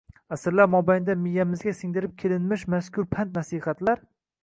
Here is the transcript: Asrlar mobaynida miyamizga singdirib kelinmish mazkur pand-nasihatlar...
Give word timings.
Asrlar 0.37 0.69
mobaynida 0.75 1.15
miyamizga 1.27 1.75
singdirib 1.81 2.17
kelinmish 2.25 2.67
mazkur 2.77 3.11
pand-nasihatlar... 3.17 4.07